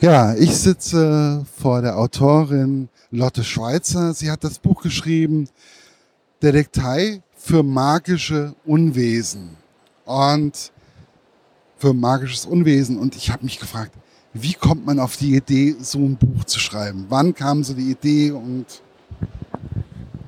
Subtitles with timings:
[0.00, 4.14] Ja, ich sitze vor der Autorin Lotte Schweizer.
[4.14, 5.48] Sie hat das Buch geschrieben,
[6.40, 9.56] Detektei für magische Unwesen.
[10.04, 10.70] Und
[11.78, 12.96] für magisches Unwesen.
[12.96, 13.90] Und ich habe mich gefragt,
[14.34, 17.06] wie kommt man auf die Idee, so ein Buch zu schreiben?
[17.08, 18.66] Wann kam so die Idee und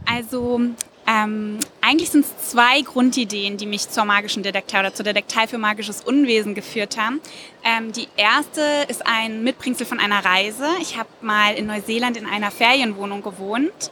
[0.05, 0.61] also
[1.07, 5.59] ähm, eigentlich sind es zwei Grundideen, die mich zur magischen Detektei oder zur Detektei für
[5.59, 7.21] magisches Unwesen geführt haben.
[7.64, 10.67] Ähm, die erste ist ein Mitbringsel von einer Reise.
[10.81, 13.91] Ich habe mal in Neuseeland in einer Ferienwohnung gewohnt.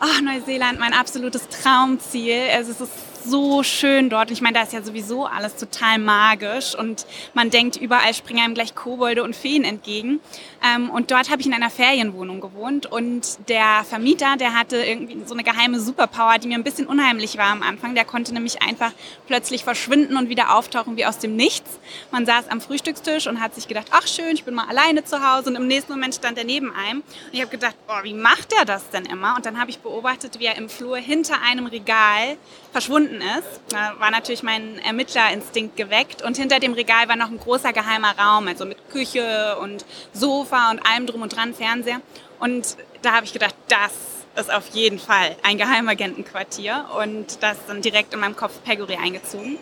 [0.00, 2.42] Oh, Neuseeland, mein absolutes Traumziel.
[2.52, 2.92] Also es ist
[3.24, 4.30] so schön dort.
[4.30, 8.54] Ich meine, da ist ja sowieso alles total magisch und man denkt, überall springen einem
[8.54, 10.20] gleich Kobolde und Feen entgegen.
[10.64, 15.18] Ähm, und dort habe ich in einer Ferienwohnung gewohnt und der Vermieter, der hatte irgendwie
[15.26, 17.94] so eine geheime Superpower, die mir ein bisschen unheimlich war am Anfang.
[17.94, 18.92] Der konnte nämlich einfach
[19.26, 21.78] plötzlich verschwinden und wieder auftauchen wie aus dem Nichts.
[22.10, 25.22] Man saß am Frühstückstisch und hat sich gedacht, ach schön, ich bin mal alleine zu
[25.22, 27.00] Hause und im nächsten Moment stand er neben einem.
[27.00, 29.36] Und ich habe gedacht, oh, wie macht er das denn immer?
[29.36, 32.36] Und dann habe ich beobachtet, wie er im Flur hinter einem Regal
[32.72, 33.60] verschwunden ist.
[33.68, 38.16] Da war natürlich mein Ermittlerinstinkt geweckt und hinter dem Regal war noch ein großer geheimer
[38.18, 42.00] Raum, also mit Küche und Sofa und allem drum und dran, Fernseher.
[42.38, 43.92] Und da habe ich gedacht, das
[44.36, 49.58] ist auf jeden Fall ein Geheimagentenquartier und das dann direkt in meinem Kopf Pegori eingezogen.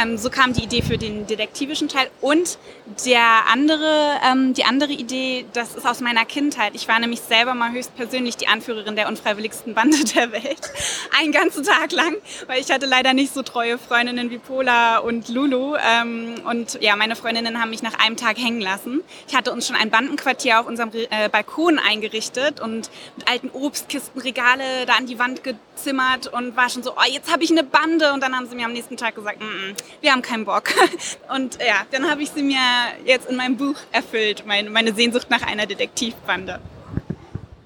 [0.00, 2.58] Ähm, so kam die Idee für den detektivischen Teil und
[3.04, 6.74] der andere, ähm, die andere Idee, das ist aus meiner Kindheit.
[6.74, 10.70] Ich war nämlich selber mal höchstpersönlich die Anführerin der unfreiwilligsten Bande der Welt.
[11.18, 12.14] Einen ganzen Tag lang,
[12.46, 15.76] weil ich hatte leider nicht so treue Freundinnen wie Pola und Lulu.
[15.76, 19.02] Ähm, und ja, meine Freundinnen haben mich nach einem Tag hängen lassen.
[19.28, 24.86] Ich hatte uns schon ein Bandenquartier auf unserem äh, Balkon eingerichtet und mit alten Obstkistenregale
[24.86, 28.12] da an die Wand gezimmert und war schon so, oh, jetzt habe ich eine Bande.
[28.12, 30.64] Und dann haben sie mir am nächsten Tag gesagt, mm -mm, wir haben keinen Bock.
[31.34, 32.58] Und ja, dann habe ich sie mir
[33.04, 36.60] jetzt in meinem Buch erfüllt, meine, Sehnsucht nach einer Detektivbande.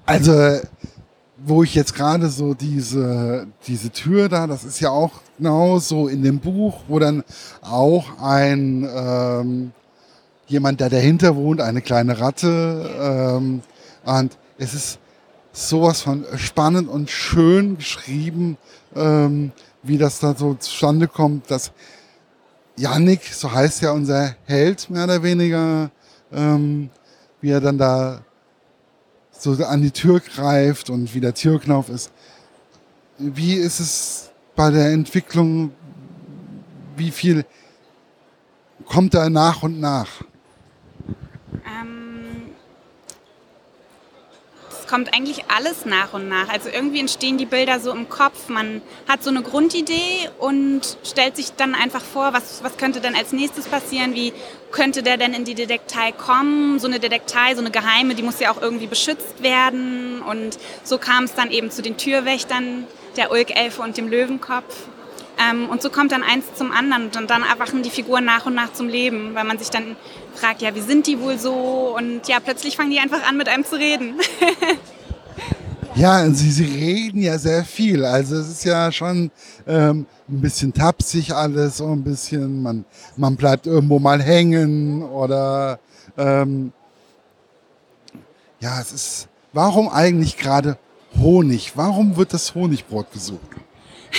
[0.05, 0.59] Also,
[1.37, 6.07] wo ich jetzt gerade so diese, diese Tür da, das ist ja auch genau so
[6.07, 7.23] in dem Buch, wo dann
[7.61, 9.71] auch ein ähm,
[10.47, 12.89] jemand, der dahinter wohnt, eine kleine Ratte.
[12.99, 13.61] Ähm,
[14.05, 14.99] und es ist
[15.51, 18.57] sowas von spannend und schön geschrieben,
[18.95, 19.51] ähm,
[19.83, 21.71] wie das da so zustande kommt, dass
[22.77, 25.89] Yannick, so heißt ja unser Held mehr oder weniger,
[26.31, 26.89] ähm,
[27.41, 28.21] wie er dann da
[29.31, 32.11] so an die Tür greift und wie der Türknauf ist.
[33.17, 35.71] Wie ist es bei der Entwicklung?
[36.97, 37.45] Wie viel
[38.85, 40.23] kommt da nach und nach?
[44.87, 46.49] Kommt eigentlich alles nach und nach.
[46.49, 48.49] Also irgendwie entstehen die Bilder so im Kopf.
[48.49, 53.15] Man hat so eine Grundidee und stellt sich dann einfach vor, was, was könnte denn
[53.15, 54.15] als nächstes passieren?
[54.15, 54.33] Wie
[54.71, 56.79] könnte der denn in die Detektei kommen?
[56.79, 60.21] So eine Detektei, so eine geheime, die muss ja auch irgendwie beschützt werden.
[60.21, 62.87] Und so kam es dann eben zu den Türwächtern,
[63.17, 64.75] der Ulkelfe und dem Löwenkopf.
[65.37, 68.55] Ähm, und so kommt dann eins zum anderen und dann erwachen die Figuren nach und
[68.55, 69.95] nach zum Leben, weil man sich dann
[70.35, 71.95] fragt, ja, wie sind die wohl so?
[71.97, 74.15] Und ja, plötzlich fangen die einfach an, mit einem zu reden.
[75.95, 78.05] ja, sie, sie reden ja sehr viel.
[78.05, 79.31] Also es ist ja schon
[79.67, 82.85] ähm, ein bisschen tapsig alles, so ein bisschen, man,
[83.17, 85.79] man bleibt irgendwo mal hängen oder
[86.17, 86.71] ähm,
[88.59, 90.77] ja, es ist, warum eigentlich gerade
[91.19, 91.73] Honig?
[91.75, 93.64] Warum wird das Honigbrot gesucht?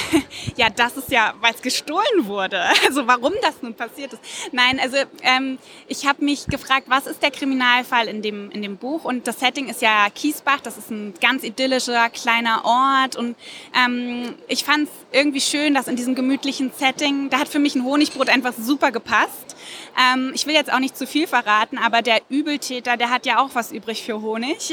[0.57, 2.63] ja, das ist ja, weil es gestohlen wurde.
[2.87, 4.23] Also warum das nun passiert ist.
[4.53, 5.59] Nein, also ähm,
[5.89, 9.05] ich habe mich gefragt, was ist der Kriminalfall in dem, in dem Buch?
[9.05, 13.17] Und das Setting ist ja Kiesbach, das ist ein ganz idyllischer kleiner Ort.
[13.17, 13.37] Und
[13.75, 17.75] ähm, ich fand es irgendwie schön, dass in diesem gemütlichen Setting, da hat für mich
[17.75, 19.57] ein Honigbrot einfach super gepasst.
[19.99, 23.39] Ähm, ich will jetzt auch nicht zu viel verraten, aber der Übeltäter, der hat ja
[23.39, 24.73] auch was übrig für Honig.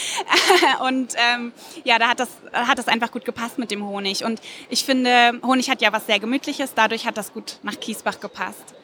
[0.88, 1.52] und ähm,
[1.84, 4.24] ja, da hat das, hat das einfach gut gepasst mit dem Honig.
[4.24, 8.20] Und ich finde, Honig hat ja was sehr Gemütliches, dadurch hat das gut nach Kiesbach
[8.20, 8.74] gepasst.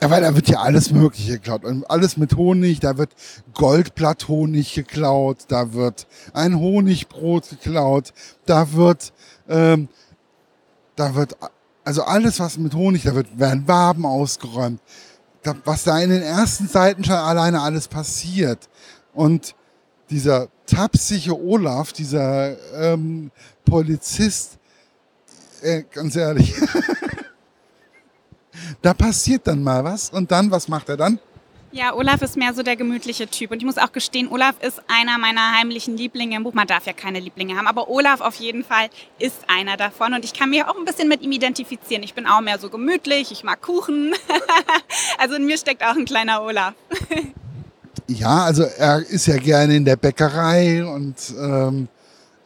[0.00, 1.64] Ja, weil da wird ja alles Mögliche geklaut.
[1.64, 3.10] Und alles mit Honig, da wird
[3.54, 8.12] Goldblatthonig geklaut, da wird ein Honigbrot geklaut,
[8.46, 9.12] da wird,
[9.48, 9.88] ähm,
[10.94, 11.36] da wird,
[11.84, 14.80] also alles, was mit Honig, da wird, werden Waben ausgeräumt.
[15.42, 18.68] Da, was da in den ersten Seiten schon alleine alles passiert.
[19.14, 19.56] Und
[20.10, 23.32] dieser tapsige Olaf, dieser ähm,
[23.64, 24.57] Polizist,
[25.62, 26.52] äh, ganz ehrlich,
[28.82, 31.18] da passiert dann mal was und dann, was macht er dann?
[31.70, 33.50] Ja, Olaf ist mehr so der gemütliche Typ.
[33.50, 36.54] Und ich muss auch gestehen, Olaf ist einer meiner heimlichen Lieblinge im Buch.
[36.54, 38.88] Man darf ja keine Lieblinge haben, aber Olaf auf jeden Fall
[39.18, 40.14] ist einer davon.
[40.14, 42.02] Und ich kann mich auch ein bisschen mit ihm identifizieren.
[42.02, 44.14] Ich bin auch mehr so gemütlich, ich mag Kuchen.
[45.18, 46.72] also in mir steckt auch ein kleiner Olaf.
[48.10, 51.88] Ja, also er ist ja gerne in der Bäckerei und ähm,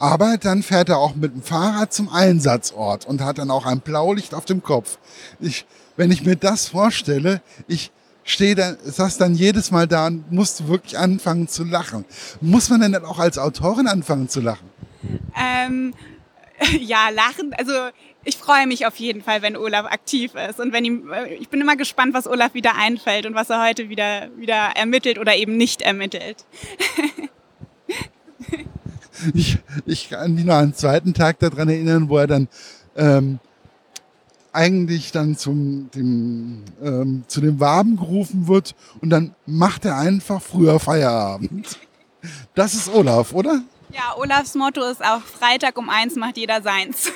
[0.03, 3.79] aber dann fährt er auch mit dem Fahrrad zum Einsatzort und hat dann auch ein
[3.79, 4.99] Blaulicht auf dem Kopf.
[5.39, 5.65] Ich,
[5.97, 7.93] wenn ich mir das vorstelle, ich
[8.25, 12.05] stehe dann, saß dann jedes Mal da und musste wirklich anfangen zu lachen.
[12.41, 14.69] Muss man denn dann auch als Autorin anfangen zu lachen?
[15.41, 15.95] Ähm,
[16.81, 17.55] ja, lachen.
[17.57, 17.73] Also
[18.25, 20.59] ich freue mich auf jeden Fall, wenn Olaf aktiv ist.
[20.59, 23.89] Und wenn ihm, ich bin immer gespannt, was Olaf wieder einfällt und was er heute
[23.89, 26.45] wieder, wieder ermittelt oder eben nicht ermittelt.
[29.35, 32.49] ich, ich kann mich noch an den zweiten Tag daran erinnern, wo er dann
[32.97, 33.39] ähm,
[34.53, 40.43] eigentlich dann zum, dem, ähm, zu dem Waben gerufen wird und dann macht er einfach
[40.43, 41.79] früher Feierabend.
[42.55, 43.63] Das ist Olaf, oder?
[43.93, 47.11] Ja, Olafs Motto ist auch Freitag um eins macht jeder seins.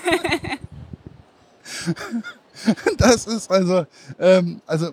[2.99, 3.87] das ist also,
[4.19, 4.91] ähm, also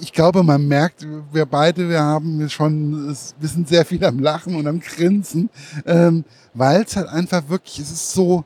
[0.00, 4.54] ich glaube, man merkt, wir beide, wir haben schon, wir sind sehr viel am Lachen
[4.54, 5.50] und am Grinsen,
[5.84, 8.44] ähm, weil es halt einfach wirklich, es ist so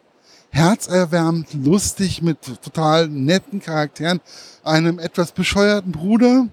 [0.51, 4.21] herzerwärmend, lustig mit total netten Charakteren,
[4.65, 6.49] einem etwas bescheuerten Bruder,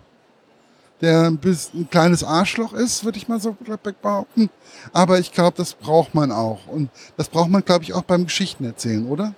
[1.01, 3.55] der ein, bisschen, ein kleines Arschloch ist, würde ich mal so
[4.01, 4.49] behaupten.
[4.93, 6.65] Aber ich glaube, das braucht man auch.
[6.67, 9.33] Und das braucht man, glaube ich, auch beim Geschichtenerzählen, oder?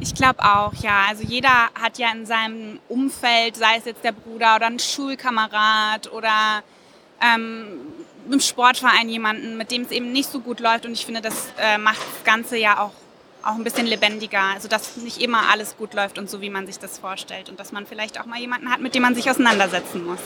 [0.00, 1.06] Ich glaube auch, ja.
[1.08, 6.12] Also jeder hat ja in seinem Umfeld, sei es jetzt der Bruder oder ein Schulkamerad
[6.12, 6.62] oder
[7.20, 7.80] ähm,
[8.30, 10.86] im Sportverein jemanden, mit dem es eben nicht so gut läuft.
[10.86, 12.92] Und ich finde, das äh, macht das Ganze ja auch,
[13.42, 14.42] auch ein bisschen lebendiger.
[14.54, 17.48] Also dass nicht immer alles gut läuft und so, wie man sich das vorstellt.
[17.48, 20.20] Und dass man vielleicht auch mal jemanden hat, mit dem man sich auseinandersetzen muss.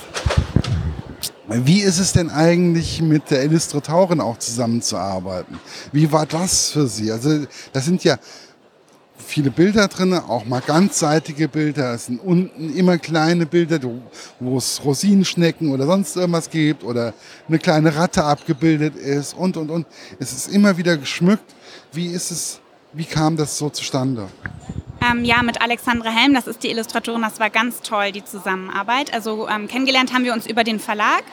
[1.54, 5.58] Wie ist es denn eigentlich mit der Illustratorin auch zusammenzuarbeiten?
[5.92, 7.10] Wie war das für Sie?
[7.12, 8.18] Also das sind ja
[9.18, 11.94] viele Bilder drin, auch mal ganzseitige Bilder.
[11.94, 13.80] Es sind unten immer kleine Bilder,
[14.40, 17.14] wo es Rosinenschnecken oder sonst irgendwas gibt oder
[17.48, 19.86] eine kleine Ratte abgebildet ist und, und, und.
[20.18, 21.54] Es ist immer wieder geschmückt.
[21.92, 22.60] Wie ist es,
[22.92, 24.28] wie kam das so zustande?
[25.04, 29.12] Ähm, ja, mit Alexandra Helm, das ist die Illustratorin, das war ganz toll, die Zusammenarbeit.
[29.12, 31.24] Also ähm, kennengelernt haben wir uns über den Verlag.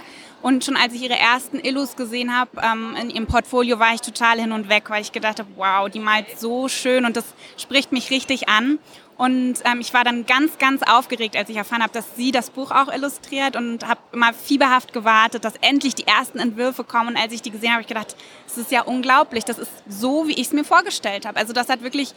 [0.41, 4.01] Und schon als ich ihre ersten Illus gesehen habe ähm, in ihrem Portfolio, war ich
[4.01, 7.25] total hin und weg, weil ich gedacht habe, wow, die malt so schön und das
[7.57, 8.79] spricht mich richtig an.
[9.17, 12.51] Und ähm, ich war dann ganz, ganz aufgeregt, als ich erfahren habe, dass sie das
[12.51, 17.09] Buch auch illustriert und habe immer fieberhaft gewartet, dass endlich die ersten Entwürfe kommen.
[17.09, 18.15] Und als ich die gesehen habe, habe ich gedacht,
[18.47, 19.43] das ist ja unglaublich.
[19.43, 21.37] Das ist so, wie ich es mir vorgestellt habe.
[21.37, 22.15] Also das hat wirklich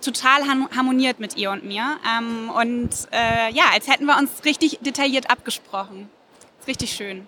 [0.00, 0.42] total
[0.76, 1.98] harmoniert mit ihr und mir.
[2.18, 6.08] Ähm, und äh, ja, als hätten wir uns richtig detailliert abgesprochen.
[6.60, 7.26] Ist richtig schön.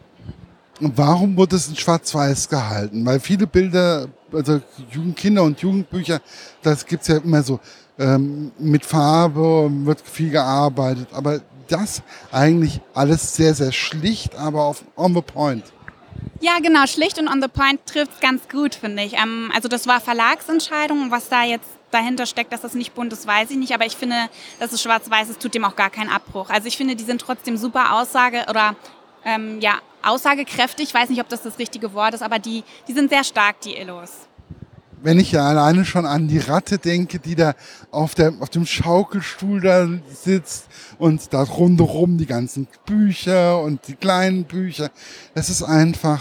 [0.81, 3.05] Und warum wurde es in Schwarz-Weiß gehalten?
[3.05, 4.61] Weil viele Bilder, also
[4.91, 6.20] Jugendkinder und Jugendbücher,
[6.62, 7.59] das gibt es ja immer so
[7.99, 11.09] ähm, mit Farbe, wird viel gearbeitet.
[11.12, 15.64] Aber das eigentlich alles sehr, sehr schlicht, aber auf on the point.
[16.41, 19.14] Ja, genau, schlicht und on the point trifft es ganz gut, finde ich.
[19.14, 23.26] Ähm, also das war Verlagsentscheidung, was da jetzt dahinter steckt, dass das nicht bunt ist,
[23.26, 23.75] weiß ich nicht.
[23.75, 24.17] Aber ich finde,
[24.58, 26.50] dass es schwarz-weiß ist, tut dem auch gar keinen Abbruch.
[26.50, 28.76] Also ich finde, die sind trotzdem super Aussage oder
[29.25, 30.88] ähm, ja, aussagekräftig.
[30.88, 33.61] Ich weiß nicht, ob das das richtige Wort ist, aber die, die sind sehr stark,
[33.61, 34.11] die Illos.
[35.00, 37.55] Wenn ich ja alleine schon an die Ratte denke, die da
[37.93, 40.67] auf, der, auf dem Schaukelstuhl da sitzt
[40.99, 44.90] und da rundherum die ganzen Bücher und die kleinen Bücher,
[45.35, 46.20] das ist einfach,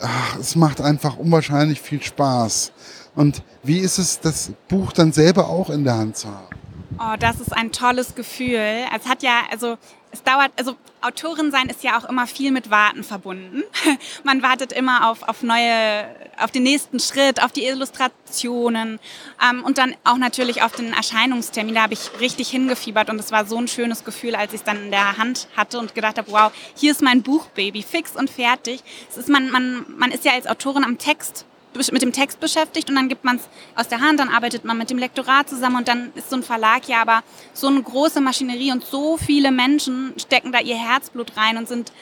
[0.00, 2.72] ach, es macht einfach unwahrscheinlich viel Spaß.
[3.18, 6.54] Und wie ist es, das Buch dann selber auch in der Hand zu haben?
[7.00, 8.84] Oh, das ist ein tolles Gefühl.
[8.96, 9.76] Es hat ja, also
[10.12, 13.64] es dauert, also Autorin sein ist ja auch immer viel mit Warten verbunden.
[14.22, 16.06] Man wartet immer auf, auf neue,
[16.38, 19.00] auf den nächsten Schritt, auf die Illustrationen
[19.44, 21.74] ähm, und dann auch natürlich auf den Erscheinungstermin.
[21.74, 24.64] Da habe ich richtig hingefiebert und es war so ein schönes Gefühl, als ich es
[24.64, 28.30] dann in der Hand hatte und gedacht habe, wow, hier ist mein Buchbaby, fix und
[28.30, 28.84] fertig.
[29.10, 31.47] Es ist man, man, man ist ja als Autorin am Text
[31.92, 34.78] mit dem Text beschäftigt und dann gibt man es aus der Hand, dann arbeitet man
[34.78, 37.22] mit dem Lektorat zusammen und dann ist so ein Verlag ja aber
[37.52, 41.92] so eine große Maschinerie und so viele Menschen stecken da ihr Herzblut rein und sind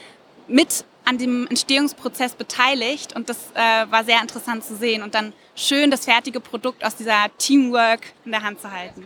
[0.47, 5.31] mit an dem Entstehungsprozess beteiligt und das äh, war sehr interessant zu sehen und dann
[5.55, 9.05] schön das fertige Produkt aus dieser Teamwork in der Hand zu halten.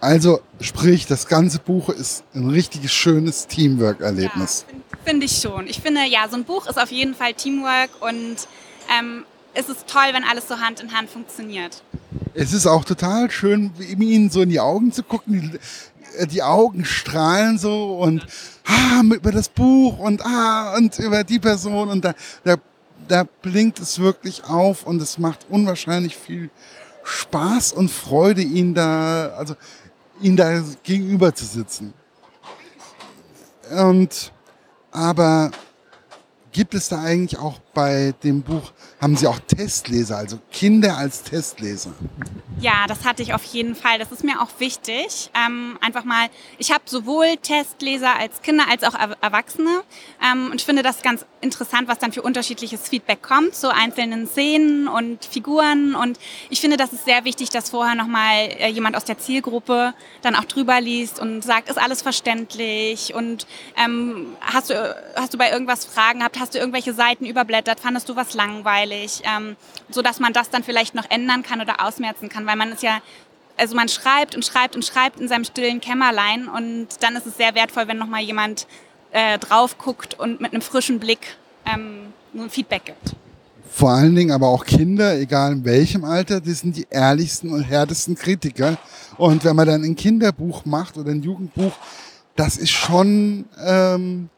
[0.00, 4.66] Also sprich, das ganze Buch ist ein richtiges schönes Teamwork-Erlebnis.
[4.68, 4.74] Ja,
[5.04, 5.66] Finde find ich schon.
[5.66, 8.36] Ich finde, ja, so ein Buch ist auf jeden Fall Teamwork und
[8.98, 9.24] ähm,
[9.56, 11.82] ist es toll, wenn alles so Hand in Hand funktioniert.
[12.34, 15.40] Es ist auch total schön, ihnen so in die Augen zu gucken.
[15.52, 18.26] Die, äh, die Augen strahlen so und
[18.66, 22.56] ah, über das Buch und ah, und über die Person und da, da,
[23.08, 26.50] da blinkt es wirklich auf und es macht unwahrscheinlich viel
[27.04, 29.54] Spaß und Freude, ihnen da, also
[30.20, 31.94] ihnen da gegenüber zu sitzen.
[33.70, 34.32] Und
[34.90, 35.50] aber
[36.56, 41.22] Gibt es da eigentlich auch bei dem Buch, haben Sie auch Testleser, also Kinder als
[41.22, 41.92] Testleser?
[42.58, 43.98] Ja, das hatte ich auf jeden Fall.
[43.98, 45.30] Das ist mir auch wichtig.
[45.34, 49.82] Ähm, einfach mal, ich habe sowohl Testleser als Kinder als auch Erwachsene.
[50.24, 54.26] Ähm, und ich finde das ganz interessant, was dann für unterschiedliches Feedback kommt zu einzelnen
[54.26, 55.94] Szenen und Figuren.
[55.94, 59.92] Und ich finde, das ist sehr wichtig, dass vorher nochmal äh, jemand aus der Zielgruppe
[60.22, 63.14] dann auch drüber liest und sagt, ist alles verständlich?
[63.14, 63.46] Und
[63.76, 66.40] ähm, hast, du, hast du bei irgendwas Fragen gehabt?
[66.46, 67.80] Hast du irgendwelche Seiten überblättert?
[67.80, 69.20] Fandest du was langweilig?
[69.24, 69.56] Ähm,
[69.90, 72.84] so dass man das dann vielleicht noch ändern kann oder ausmerzen kann weil man ist
[72.84, 73.00] ja,
[73.56, 77.36] also man schreibt und schreibt und schreibt in seinem stillen Kämmerlein und dann ist es
[77.36, 78.68] sehr wertvoll, wenn nochmal jemand
[79.10, 83.16] äh, drauf guckt und mit einem frischen Blick ähm, ein Feedback gibt.
[83.68, 87.64] Vor allen Dingen aber auch Kinder, egal in welchem Alter, die sind die ehrlichsten und
[87.64, 88.78] härtesten Kritiker.
[89.16, 91.72] Und wenn man dann ein Kinderbuch macht oder ein Jugendbuch,
[92.36, 94.28] das ist schon, ähm,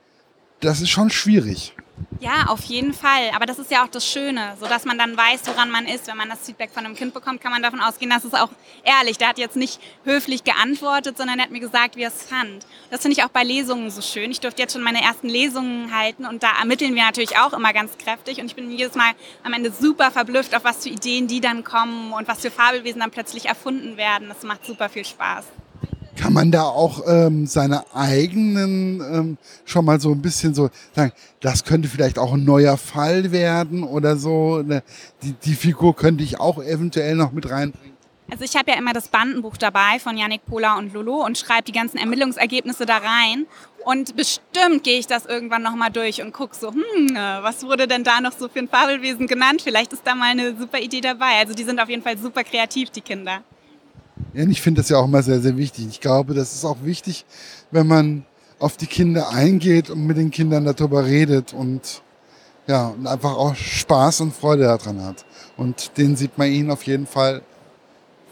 [0.61, 1.75] das ist schon schwierig.
[2.21, 3.31] Ja, auf jeden Fall.
[3.35, 6.09] Aber das ist ja auch das Schöne, so dass man dann weiß, woran man ist.
[6.09, 8.51] Wenn man das Feedback von einem Kind bekommt, kann man davon ausgehen, dass es auch
[8.83, 9.19] ehrlich.
[9.19, 12.67] Der hat jetzt nicht höflich geantwortet, sondern er hat mir gesagt, wie er es fand.
[12.91, 14.33] Das finde ich auch bei Lesungen so schön.
[14.33, 17.73] Ich durfte jetzt schon meine ersten Lesungen halten und da ermitteln wir natürlich auch immer
[17.73, 18.41] ganz kräftig.
[18.41, 19.13] Und ich bin jedes Mal
[19.45, 23.01] am Ende super verblüfft, auf was für Ideen die dann kommen und was für Fabelwesen
[23.01, 24.29] dann plötzlich erfunden werden.
[24.29, 25.45] Das macht super viel Spaß.
[26.19, 31.13] Kann man da auch ähm, seine eigenen ähm, schon mal so ein bisschen so sagen,
[31.41, 34.63] das könnte vielleicht auch ein neuer Fall werden oder so.
[34.63, 34.83] Ne,
[35.23, 37.97] die, die Figur könnte ich auch eventuell noch mit reinbringen.
[38.31, 41.63] Also ich habe ja immer das Bandenbuch dabei von Yannick Pola und Lolo und schreibe
[41.63, 43.47] die ganzen Ermittlungsergebnisse da rein.
[43.85, 47.89] Und bestimmt gehe ich das irgendwann nochmal durch und gucke so, hm, äh, was wurde
[47.89, 49.63] denn da noch so für ein Fabelwesen genannt?
[49.63, 51.39] Vielleicht ist da mal eine super Idee dabei.
[51.39, 53.43] Also die sind auf jeden Fall super kreativ, die Kinder.
[54.35, 55.87] Ja, ich finde das ja auch immer sehr, sehr wichtig.
[55.89, 57.25] Ich glaube, das ist auch wichtig,
[57.71, 58.27] wenn man
[58.59, 62.03] auf die Kinder eingeht und mit den Kindern darüber redet und
[62.67, 65.25] ja, und einfach auch Spaß und Freude daran hat.
[65.57, 67.41] Und den sieht man ihnen auf jeden Fall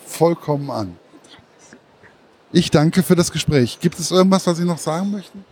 [0.05, 0.97] vollkommen an.
[2.53, 3.79] Ich danke für das Gespräch.
[3.81, 5.45] Gibt es irgendwas, was Sie noch sagen möchten?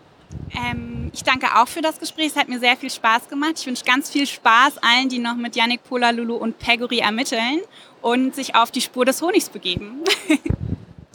[0.54, 2.28] Ähm, ich danke auch für das Gespräch.
[2.28, 3.54] Es hat mir sehr viel Spaß gemacht.
[3.56, 7.60] Ich wünsche ganz viel Spaß allen, die noch mit Yannick Pola, Lulu und Pegori ermitteln
[8.02, 10.00] und sich auf die Spur des Honigs begeben.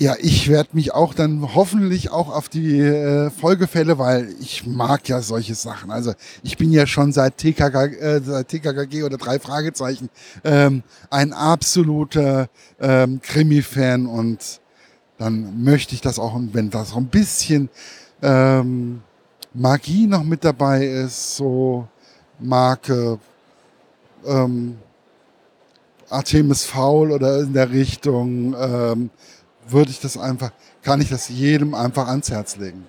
[0.01, 5.10] Ja, ich werde mich auch dann hoffentlich auch auf die äh, Folgefälle, weil ich mag
[5.10, 5.92] ja solche Sachen.
[5.92, 10.10] Also ich bin ja schon seit TKG, äh, seit TKKG oder drei Fragezeichen
[10.46, 12.48] ähm, ein absoluter
[12.80, 14.62] ähm, Krimi-Fan und
[15.18, 17.68] dann möchte ich das auch, wenn das auch ein bisschen
[18.22, 19.02] ähm,
[19.54, 21.88] Magie noch mit dabei ist, so
[22.40, 23.20] Marke
[24.26, 24.78] ähm,
[26.10, 29.10] Artemis Foul oder in der Richtung, ähm,
[29.68, 32.88] würde ich das einfach, kann ich das jedem einfach ans Herz legen.